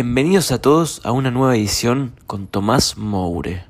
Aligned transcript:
Bienvenidos 0.00 0.52
a 0.52 0.60
todos 0.60 1.00
a 1.04 1.10
una 1.10 1.32
nueva 1.32 1.56
edición 1.56 2.12
con 2.28 2.46
Tomás 2.46 2.96
Moure. 2.98 3.64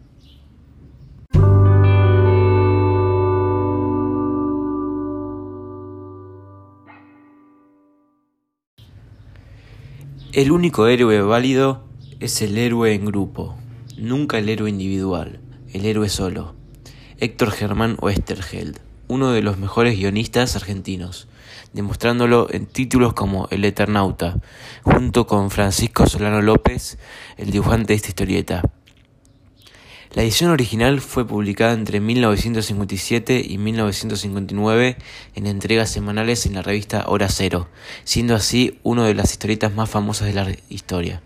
El 10.34 10.52
único 10.52 10.86
héroe 10.86 11.22
válido 11.22 11.84
es 12.20 12.42
el 12.42 12.58
héroe 12.58 12.92
en 12.92 13.06
grupo, 13.06 13.56
nunca 13.96 14.36
el 14.38 14.50
héroe 14.50 14.68
individual, 14.68 15.40
el 15.72 15.86
héroe 15.86 16.10
solo. 16.10 16.54
Héctor 17.16 17.52
Germán 17.52 17.96
Oesterheld, 18.02 18.78
uno 19.08 19.32
de 19.32 19.42
los 19.42 19.58
mejores 19.58 19.96
guionistas 19.96 20.54
argentinos, 20.54 21.26
demostrándolo 21.72 22.46
en 22.50 22.66
títulos 22.66 23.14
como 23.14 23.48
El 23.50 23.64
Eternauta, 23.64 24.36
junto 24.82 25.26
con 25.26 25.50
Francisco 25.50 26.06
Solano 26.06 26.42
López, 26.42 26.98
el 27.36 27.50
dibujante 27.50 27.88
de 27.88 27.94
esta 27.94 28.08
historieta. 28.08 28.62
La 30.12 30.22
edición 30.22 30.50
original 30.50 31.00
fue 31.00 31.26
publicada 31.26 31.74
entre 31.74 32.00
1957 32.00 33.44
y 33.46 33.58
1959 33.58 34.96
en 35.34 35.46
entregas 35.46 35.90
semanales 35.90 36.46
en 36.46 36.54
la 36.54 36.62
revista 36.62 37.04
Hora 37.08 37.28
Cero, 37.28 37.68
siendo 38.04 38.34
así 38.34 38.78
una 38.82 39.06
de 39.06 39.14
las 39.14 39.32
historietas 39.32 39.74
más 39.74 39.90
famosas 39.90 40.28
de 40.28 40.34
la 40.34 40.56
historia. 40.70 41.22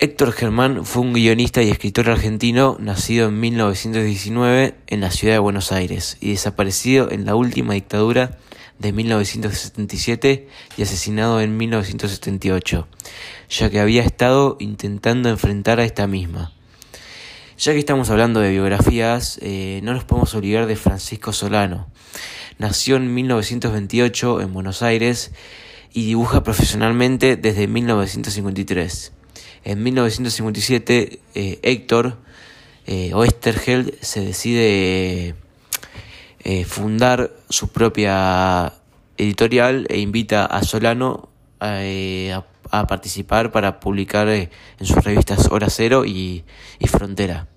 Héctor 0.00 0.30
Germán 0.30 0.84
fue 0.84 1.02
un 1.02 1.12
guionista 1.12 1.60
y 1.60 1.70
escritor 1.70 2.08
argentino 2.08 2.76
nacido 2.78 3.26
en 3.26 3.40
1919 3.40 4.76
en 4.86 5.00
la 5.00 5.10
ciudad 5.10 5.34
de 5.34 5.40
Buenos 5.40 5.72
Aires 5.72 6.18
y 6.20 6.30
desaparecido 6.30 7.10
en 7.10 7.26
la 7.26 7.34
última 7.34 7.74
dictadura 7.74 8.38
de 8.78 8.92
1977 8.92 10.46
y 10.76 10.82
asesinado 10.82 11.40
en 11.40 11.56
1978, 11.56 12.86
ya 13.50 13.70
que 13.70 13.80
había 13.80 14.04
estado 14.04 14.56
intentando 14.60 15.30
enfrentar 15.30 15.80
a 15.80 15.84
esta 15.84 16.06
misma. 16.06 16.52
Ya 17.58 17.72
que 17.72 17.80
estamos 17.80 18.08
hablando 18.10 18.38
de 18.38 18.52
biografías, 18.52 19.40
eh, 19.42 19.80
no 19.82 19.94
nos 19.94 20.04
podemos 20.04 20.32
olvidar 20.36 20.68
de 20.68 20.76
Francisco 20.76 21.32
Solano. 21.32 21.88
Nació 22.58 22.94
en 22.94 23.12
1928 23.12 24.42
en 24.42 24.52
Buenos 24.52 24.80
Aires 24.82 25.32
y 25.92 26.06
dibuja 26.06 26.44
profesionalmente 26.44 27.34
desde 27.34 27.66
1953. 27.66 29.17
En 29.64 29.82
1957, 29.82 31.20
eh, 31.34 31.58
Héctor 31.62 32.16
eh, 32.86 33.12
Oesterheld 33.12 33.94
se 34.00 34.20
decide 34.20 35.34
eh, 36.40 36.64
fundar 36.64 37.32
su 37.48 37.68
propia 37.68 38.72
editorial 39.16 39.86
e 39.90 39.98
invita 39.98 40.46
a 40.46 40.62
Solano 40.62 41.28
a, 41.60 42.44
participar 42.86 43.50
para 43.50 43.80
publicar 43.80 44.28
en 44.28 44.50
sus 44.82 45.02
revistas 45.02 45.48
Hora 45.50 45.68
Cero 45.70 46.04
y, 46.04 46.44
Frontera. 46.86 47.48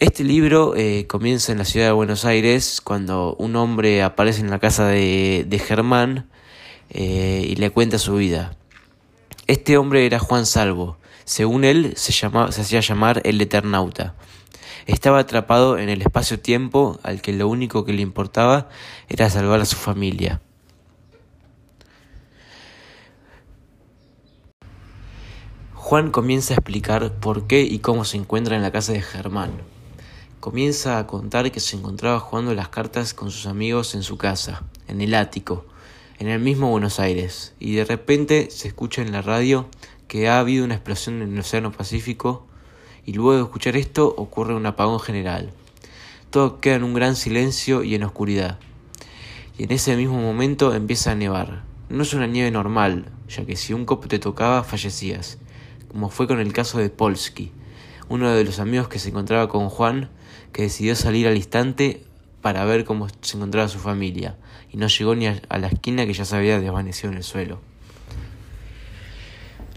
Este 0.00 0.24
libro 0.24 0.74
comienza 1.06 1.52
en 1.52 1.58
la 1.58 1.64
ciudad 1.64 1.86
de 1.86 1.92
Buenos 1.92 2.24
Aires 2.24 2.80
cuando 2.80 3.36
un 3.38 3.56
hombre 3.56 4.02
aparece 4.02 4.40
en 4.40 4.50
la 4.50 4.58
casa 4.58 4.86
de, 4.86 5.44
de 5.46 5.58
Germán 5.58 6.28
y 6.90 7.54
le 7.56 7.70
cuenta 7.70 7.98
su 7.98 8.14
vida. 8.14 8.56
Este 9.46 9.76
hombre 9.76 10.06
era 10.06 10.18
Juan 10.18 10.46
Salvo. 10.46 10.96
Según 11.24 11.64
él, 11.64 11.92
se, 11.96 12.26
hacía 12.26 12.80
llamar 12.80 13.20
el 13.24 13.38
Eternauta. 13.40 14.14
Estaba 14.86 15.18
atrapado 15.18 15.76
en 15.76 15.90
el 15.90 16.00
espacio-tiempo 16.00 16.98
al 17.02 17.20
que 17.20 17.34
lo 17.34 17.48
único 17.48 17.84
que 17.84 17.92
le 17.92 18.00
importaba 18.00 18.68
era 19.08 19.28
salvar 19.28 19.60
a 19.60 19.66
su 19.66 19.76
familia. 19.76 20.40
Juan 25.74 26.10
comienza 26.10 26.54
a 26.54 26.56
explicar 26.56 27.12
por 27.20 27.46
qué 27.46 27.60
y 27.62 27.80
cómo 27.80 28.06
se 28.06 28.16
encuentra 28.16 28.56
en 28.56 28.62
la 28.62 28.72
casa 28.72 28.92
de 28.92 29.02
Germán. 29.02 29.52
Comienza 30.40 30.98
a 30.98 31.06
contar 31.06 31.52
que 31.52 31.60
se 31.60 31.76
encontraba 31.76 32.18
jugando 32.18 32.54
las 32.54 32.70
cartas 32.70 33.12
con 33.12 33.30
sus 33.30 33.46
amigos 33.46 33.94
en 33.94 34.02
su 34.02 34.16
casa, 34.16 34.62
en 34.88 35.02
el 35.02 35.14
ático, 35.14 35.66
en 36.18 36.28
el 36.28 36.40
mismo 36.40 36.70
Buenos 36.70 37.00
Aires, 37.00 37.54
y 37.58 37.74
de 37.74 37.84
repente 37.84 38.48
se 38.50 38.68
escucha 38.68 39.02
en 39.02 39.12
la 39.12 39.22
radio 39.22 39.68
que 40.08 40.28
ha 40.28 40.38
habido 40.38 40.64
una 40.64 40.74
explosión 40.74 41.22
en 41.22 41.32
el 41.32 41.40
Océano 41.40 41.72
Pacífico, 41.72 42.46
y 43.04 43.12
luego 43.12 43.34
de 43.34 43.42
escuchar 43.42 43.76
esto 43.76 44.14
ocurre 44.16 44.54
un 44.54 44.66
apagón 44.66 45.00
general. 45.00 45.50
Todo 46.30 46.60
queda 46.60 46.76
en 46.76 46.84
un 46.84 46.94
gran 46.94 47.16
silencio 47.16 47.82
y 47.82 47.94
en 47.94 48.04
oscuridad. 48.04 48.58
Y 49.58 49.64
en 49.64 49.72
ese 49.72 49.96
mismo 49.96 50.20
momento 50.20 50.74
empieza 50.74 51.12
a 51.12 51.14
nevar. 51.14 51.64
No 51.88 52.02
es 52.02 52.14
una 52.14 52.26
nieve 52.26 52.50
normal, 52.50 53.06
ya 53.28 53.44
que 53.44 53.56
si 53.56 53.72
un 53.72 53.84
copo 53.84 54.08
te 54.08 54.18
tocaba 54.18 54.64
fallecías, 54.64 55.38
como 55.88 56.10
fue 56.10 56.26
con 56.26 56.40
el 56.40 56.52
caso 56.52 56.78
de 56.78 56.90
Polsky, 56.90 57.52
uno 58.08 58.30
de 58.30 58.44
los 58.44 58.58
amigos 58.58 58.88
que 58.88 58.98
se 58.98 59.10
encontraba 59.10 59.48
con 59.48 59.68
Juan, 59.68 60.10
que 60.52 60.62
decidió 60.62 60.96
salir 60.96 61.26
al 61.26 61.36
instante 61.36 62.04
para 62.44 62.62
ver 62.66 62.84
cómo 62.84 63.08
se 63.22 63.38
encontraba 63.38 63.68
su 63.68 63.78
familia, 63.78 64.36
y 64.70 64.76
no 64.76 64.86
llegó 64.88 65.14
ni 65.14 65.28
a, 65.28 65.40
la 65.48 65.66
esquina 65.66 66.04
que 66.04 66.12
ya 66.12 66.26
se 66.26 66.36
había 66.36 66.60
desvanecido 66.60 67.10
en 67.10 67.16
el 67.16 67.24
suelo. 67.24 67.58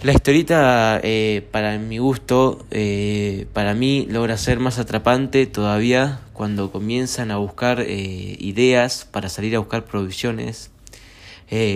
La 0.03 0.11
historieta, 0.11 0.99
eh, 1.01 1.47
para 1.53 1.77
mi 1.77 1.99
gusto, 1.99 2.65
eh, 2.71 3.47
para 3.53 3.73
mí 3.73 4.05
logra 4.09 4.35
ser 4.35 4.59
más 4.59 4.79
atrapante 4.79 5.45
todavía 5.45 6.19
cuando 6.33 6.69
comienzan 6.69 7.31
a 7.31 7.37
buscar 7.37 7.79
eh, 7.79 8.35
ideas 8.37 9.07
para 9.09 9.29
salir 9.29 9.55
a 9.55 9.59
buscar 9.59 9.85
provisiones, 9.85 10.69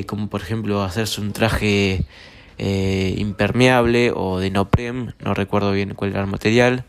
como 0.07 0.27
por 0.27 0.41
ejemplo 0.41 0.83
hacerse 0.83 1.21
un 1.21 1.31
traje 1.31 2.03
impermeable 2.57 4.11
o 4.13 4.39
de 4.39 4.49
noprem, 4.49 5.13
no 5.23 5.33
recuerdo 5.33 5.71
bien 5.71 5.93
cuál 5.93 6.09
era 6.09 6.19
el 6.19 6.27
material, 6.27 6.83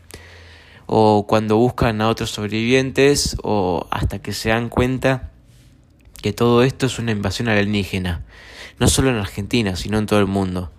o 0.95 1.25
cuando 1.25 1.57
buscan 1.57 2.01
a 2.01 2.07
otros 2.07 2.29
sobrevivientes 2.29 3.35
o 3.41 3.87
hasta 3.89 4.19
que 4.19 4.31
se 4.31 4.49
dan 4.49 4.69
cuenta 4.69 5.31
que 6.21 6.33
todo 6.33 6.61
esto 6.61 6.85
es 6.85 6.99
una 6.99 7.11
invasión 7.11 7.49
alienígena, 7.49 8.23
no 8.77 8.87
solo 8.87 9.09
en 9.09 9.15
Argentina, 9.15 9.75
sino 9.75 9.97
en 9.97 10.05
todo 10.05 10.19
el 10.19 10.27
mundo. 10.27 10.71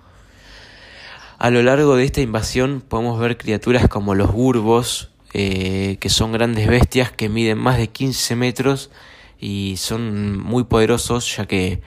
A 1.41 1.51
lo 1.51 1.65
largo 1.65 1.97
de 1.97 2.05
esta 2.05 2.21
invasión 2.21 2.81
podemos 2.81 3.19
ver 3.19 3.37
criaturas 3.37 3.89
como 3.89 4.15
los 4.15 4.33
burbos, 4.33 5.11
eh, 5.33 5.97
que 5.99 6.09
son 6.11 6.31
grandes 6.31 6.69
bestias 6.69 7.11
que 7.11 7.29
miden 7.29 7.59
más 7.59 7.77
de 7.77 7.89
15 7.89 8.37
metros 8.37 8.93
y 9.41 9.75
son 9.79 10.39
muy 10.39 10.63
poderosos 10.63 11.37
ya 11.37 11.47
que 11.47 11.83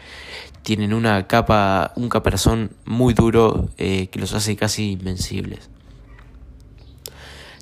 tienen 0.63 0.93
una 0.93 1.27
capa, 1.27 1.93
un 1.95 2.09
caparazón 2.09 2.71
muy 2.83 3.13
duro 3.13 3.69
eh, 3.77 4.07
que 4.07 4.19
los 4.19 4.33
hace 4.33 4.57
casi 4.57 4.91
invencibles. 4.91 5.69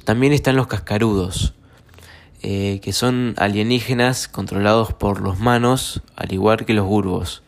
También 0.05 0.33
están 0.33 0.55
los 0.55 0.67
cascarudos, 0.67 1.55
eh, 2.43 2.79
que 2.83 2.93
son 2.93 3.33
alienígenas 3.37 4.27
controlados 4.27 4.93
por 4.93 5.19
los 5.19 5.39
manos, 5.39 6.03
al 6.15 6.31
igual 6.31 6.63
que 6.63 6.75
los 6.75 6.85
burbos. 6.85 7.41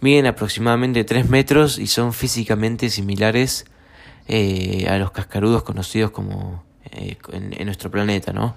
Miden 0.00 0.26
aproximadamente 0.26 1.02
3 1.02 1.28
metros 1.28 1.78
y 1.78 1.88
son 1.88 2.12
físicamente 2.12 2.90
similares 2.90 3.66
eh, 4.28 4.86
a 4.88 4.98
los 4.98 5.10
cascarudos 5.10 5.64
conocidos 5.64 6.12
como 6.12 6.62
eh, 6.92 7.16
en, 7.32 7.66
nuestro 7.66 7.90
planeta, 7.90 8.32
¿no? 8.32 8.54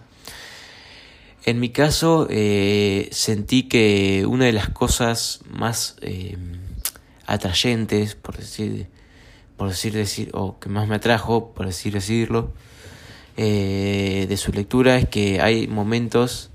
En 1.44 1.60
mi 1.60 1.70
caso, 1.70 2.28
sentí 3.12 3.64
que 3.64 4.26
una 4.26 4.46
de 4.46 4.54
las 4.54 4.70
cosas 4.70 5.42
más 5.50 5.98
atrayentes, 7.26 8.16
por 8.16 8.38
decir, 8.38 8.88
por 9.58 9.68
decir, 9.68 9.92
decir, 9.92 10.30
o 10.34 10.58
que 10.60 10.70
más 10.70 10.88
me 10.88 10.96
atrajo, 10.96 11.54
por 11.54 11.66
decir 11.66 11.92
decirlo, 11.92 12.54
eh, 13.36 14.28
de 14.30 14.38
su 14.38 14.52
lectura 14.52 14.98
es 14.98 15.08
que 15.08 15.42
hay 15.42 15.68
momentos 15.68 16.52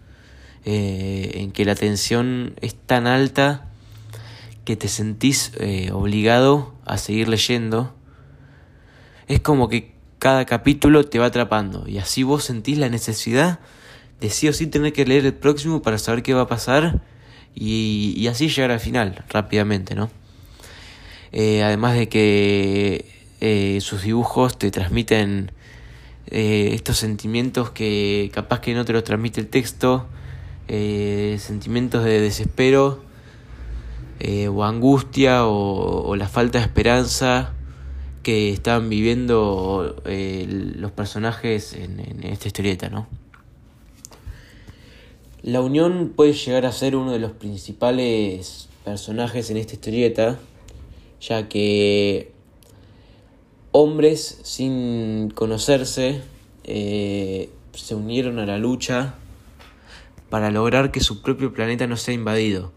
eh, 0.64 1.32
en 1.34 1.50
que 1.50 1.64
la 1.64 1.74
tensión 1.74 2.54
es 2.60 2.75
tan 2.75 3.06
alta 3.06 3.69
que 4.64 4.76
te 4.76 4.86
sentís 4.86 5.52
eh, 5.58 5.90
obligado 5.92 6.75
a 6.84 6.98
seguir 6.98 7.28
leyendo. 7.28 7.94
Es 9.26 9.40
como 9.40 9.69
que 9.69 9.92
cada 10.20 10.44
capítulo 10.44 11.04
te 11.04 11.19
va 11.19 11.26
atrapando 11.26 11.88
y 11.88 11.98
así 11.98 12.22
vos 12.22 12.44
sentís 12.44 12.78
la 12.78 12.88
necesidad 12.88 13.60
de 14.20 14.31
sí 14.31 14.48
o 14.48 14.52
sí 14.52 14.66
tener 14.66 14.92
que 14.92 15.04
leer 15.04 15.26
el 15.26 15.34
próximo 15.34 15.82
para 15.82 15.98
saber 15.98 16.22
qué 16.22 16.34
va 16.34 16.42
a 16.42 16.48
pasar 16.48 17.02
y, 17.54 18.26
así 18.28 18.48
llegar 18.48 18.70
al 18.70 18.81
final 18.81 19.24
rápidamente, 19.28 19.94
¿no? 19.94 20.10
además 21.32 21.94
de 21.94 22.08
que 22.08 23.81
sus 23.81 24.02
dibujos 24.02 24.58
te 24.58 24.70
transmiten 24.70 25.52
eh, 26.30 26.70
estos 26.75 26.98
sentimientos 26.98 27.70
que 27.70 28.30
capaz 28.34 28.60
que 28.60 28.75
no 28.75 28.84
te 28.84 28.92
los 28.92 29.02
transmite 29.02 29.40
el 29.40 29.48
texto, 29.48 30.06
eh, 30.69 31.36
sentimientos 31.40 32.04
de 32.04 32.20
desespero 32.20 33.00
eh, 34.20 34.48
o 34.48 34.64
angustia 34.64 35.46
o, 35.46 36.14
la 36.16 36.28
falta 36.28 36.58
de 36.58 36.64
esperanza 36.64 37.54
que 38.22 38.50
están 38.52 38.90
viviendo 38.90 39.96
los 40.04 40.90
personajes 40.92 41.72
en, 41.72 42.00
en, 42.00 42.25
esta 42.25 42.48
historieta, 42.48 42.90
¿no? 42.90 43.06
La 45.42 45.62
Unión 45.62 46.12
puede 46.14 46.34
llegar 46.34 46.66
a 46.66 46.72
ser 46.72 46.94
uno 46.94 47.12
de 47.12 47.20
los 47.20 47.31
principales 47.31 48.69
personajes 48.84 49.48
en 49.50 49.56
esta 49.56 49.74
historieta, 49.74 50.38
ya 51.20 51.48
que 51.48 52.32
hombres 53.73 54.41
sin 54.44 55.31
conocerse 55.31 56.23
eh, 56.65 57.50
se 57.75 57.94
unieron 57.94 58.38
a 58.38 58.47
la 58.47 58.59
lucha 58.59 59.15
para 60.31 60.50
lograr 60.50 60.91
que 60.91 61.00
su 61.00 61.23
propio 61.23 61.53
planeta 61.53 61.87
no 61.87 61.97
sea 61.97 62.15
invadido, 62.15 62.73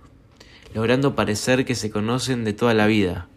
logrando 0.73 1.15
parecer 1.15 1.65
que 1.65 1.75
se 1.75 1.91
conocen 1.91 2.43
de 2.43 2.53
toda 2.53 2.73
la 2.73 2.87
vida. 2.87 3.27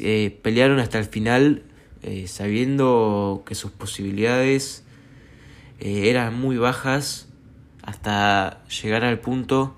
Eh, 0.00 0.38
pelearon 0.42 0.80
hasta 0.80 0.98
el 0.98 1.04
final 1.04 1.62
eh, 2.02 2.26
sabiendo 2.26 3.42
que 3.46 3.54
sus 3.54 3.70
posibilidades 3.70 4.84
eran 5.78 6.38
muy 6.38 6.58
bajas 6.58 7.28
hasta 7.82 8.62
llegar 8.68 9.02
al 9.02 9.18
punto 9.18 9.74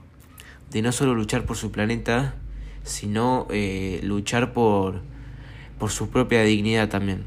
de 0.71 0.83
no 0.83 0.93
solo 0.93 1.15
luchar 1.15 1.47
por 1.47 1.57
su 1.57 1.71
planeta, 1.71 2.35
sino 2.83 3.49
luchar 4.03 4.53
por 4.53 5.01
por 5.79 5.91
su 5.91 6.11
propia 6.11 6.43
dignidad 6.43 6.89
también. 6.89 7.25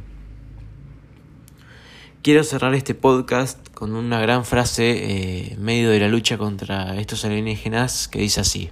Quiero 2.21 2.43
cerrar 2.43 2.73
este 2.73 2.93
podcast 2.93 3.57
con 3.73 3.95
una 3.95 4.19
gran 4.19 4.43
frase 4.43 5.51
eh, 5.51 5.55
medio 5.57 5.89
de 5.89 5.99
la 5.99 6.09
lucha 6.09 6.37
contra 6.37 6.99
estos 6.99 7.23
alienígenas 7.23 8.07
que 8.07 8.19
dice 8.19 8.41
así. 8.41 8.69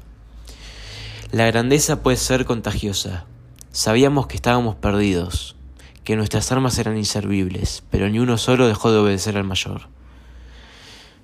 La 1.32 1.46
grandeza 1.48 2.04
puede 2.04 2.18
ser 2.18 2.46
contagiosa. 2.46 3.26
Sabíamos 3.72 4.28
que 4.28 4.36
estábamos 4.36 4.76
perdidos, 4.76 5.56
que 6.04 6.16
nuestras 6.16 6.52
armas 6.52 6.78
eran 6.80 6.98
inservibles, 6.98 7.84
pero 7.90 8.10
ni 8.10 8.20
uno 8.20 8.38
solo 8.38 8.68
dejó 8.68 8.92
de 8.92 9.00
obedecer 9.00 9.38
al 9.38 9.44
mayor. 9.44 9.88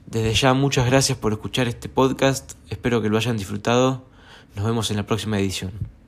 Desde 0.06 0.34
ya 0.34 0.54
muchas 0.54 0.86
gracias 0.86 1.18
por 1.18 1.34
escuchar 1.34 1.68
este 1.68 1.88
podcast, 1.88 2.54
espero 2.70 3.02
que 3.02 3.10
lo 3.10 3.18
hayan 3.18 3.38
disfrutado, 3.38 4.06
nos 4.56 4.66
vemos 4.66 4.90
en 4.92 4.98
la 4.98 5.06
próxima 5.06 5.40
edición. 5.40 6.01